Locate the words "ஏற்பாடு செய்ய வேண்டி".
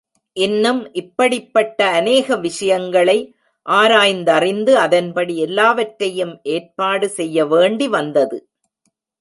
6.47-7.87